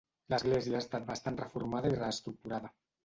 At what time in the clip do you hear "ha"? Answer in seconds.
0.79-0.81